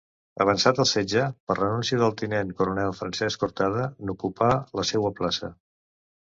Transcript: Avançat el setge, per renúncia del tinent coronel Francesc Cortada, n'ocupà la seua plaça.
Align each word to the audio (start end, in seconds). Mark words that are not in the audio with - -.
Avançat 0.43 0.79
el 0.83 0.85
setge, 0.91 1.25
per 1.51 1.57
renúncia 1.59 1.99
del 2.03 2.15
tinent 2.21 2.53
coronel 2.61 2.95
Francesc 3.01 3.43
Cortada, 3.45 3.85
n'ocupà 4.09 4.49
la 4.81 4.87
seua 4.93 5.15
plaça. 5.21 5.53